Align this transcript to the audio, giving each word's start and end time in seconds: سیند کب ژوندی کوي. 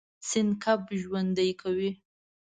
سیند 0.29 0.51
کب 0.63 0.81
ژوندی 1.01 1.51
کوي. 1.61 1.91